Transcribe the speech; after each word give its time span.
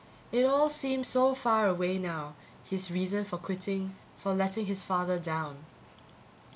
It 0.31 0.45
all 0.47 0.67
seemed 0.67 1.05
so 1.05 1.35
far 1.35 1.67
away 1.67 1.99
now, 1.99 2.33
his 2.63 2.89
reason 2.89 3.23
for 3.23 3.37
quitting, 3.37 3.95
for 4.17 4.33
letting 4.33 4.65
his 4.65 4.81
father 4.81 5.19
down. 5.19 5.57